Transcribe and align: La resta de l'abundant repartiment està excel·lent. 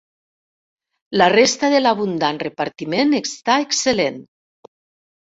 La 1.21 1.27
resta 1.33 1.69
de 1.73 1.81
l'abundant 1.83 2.39
repartiment 2.45 3.13
està 3.19 3.59
excel·lent. 3.67 4.19